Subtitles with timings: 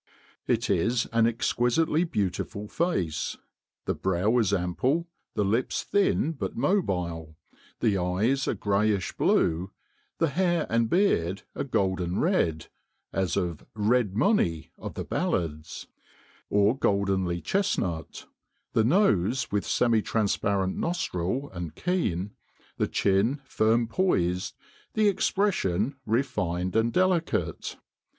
[0.47, 3.37] It is an exquisitely beautiful face.
[3.85, 7.35] The brow is ample, the lips thin but mobile,
[7.81, 9.69] the eyes a grayish blue,
[10.17, 12.65] the hair and beard a golden red
[13.13, 15.85] (as of 'red monie' of the ballads)
[16.49, 18.25] or goldenly chestnut,
[18.73, 22.31] the nose with semi transparent nostril and keen,
[22.77, 24.55] the chin firm poised,
[24.95, 27.77] the expression refined and delicate.